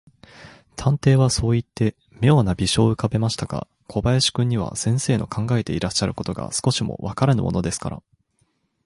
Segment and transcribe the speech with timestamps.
[0.77, 8.01] 探偵はそういって、みょうな微笑をうかべましたが、小林君には、先生の考えていらっしゃることが、少しもわからぬものですから、